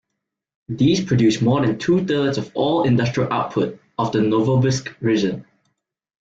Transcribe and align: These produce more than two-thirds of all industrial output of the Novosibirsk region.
These 0.67 1.03
produce 1.05 1.43
more 1.43 1.63
than 1.63 1.77
two-thirds 1.77 2.39
of 2.39 2.49
all 2.55 2.85
industrial 2.85 3.31
output 3.31 3.79
of 3.99 4.11
the 4.11 4.17
Novosibirsk 4.17 4.95
region. 4.99 5.45